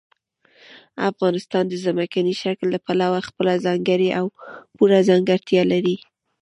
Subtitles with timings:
[1.09, 4.25] افغانستان د ځمکني شکل له پلوه خپله ځانګړې او
[4.75, 5.95] پوره ځانګړتیا لري.